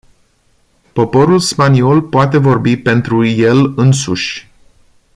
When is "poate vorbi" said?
2.01-2.77